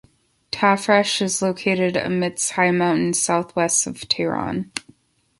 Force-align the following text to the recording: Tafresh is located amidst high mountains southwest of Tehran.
Tafresh 0.51 1.21
is 1.21 1.43
located 1.43 1.95
amidst 1.95 2.53
high 2.53 2.71
mountains 2.71 3.19
southwest 3.21 3.85
of 3.85 4.07
Tehran. 4.09 4.71